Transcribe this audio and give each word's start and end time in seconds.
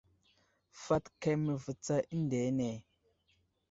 Fat 0.83 1.05
keme 1.21 1.53
ve 1.63 1.73
tsa 1.83 1.97
eŋdene? 2.13 2.71